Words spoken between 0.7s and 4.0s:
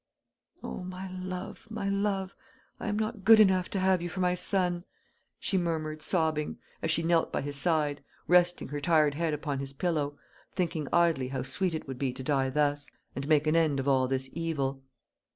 my love, my love, I am not good enough to